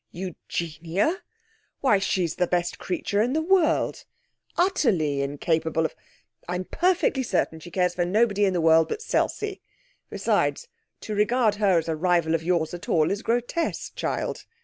[0.09, 1.21] 'Eugenia!
[1.81, 4.03] Why she's the best creature in the world
[4.57, 5.93] utterly incapable of
[6.47, 9.61] I'm perfectly certain she cares for nobody in the world but Selsey.
[10.09, 10.67] Besides,
[11.01, 14.43] to regard her as a rival of yours at all is grotesque, child.'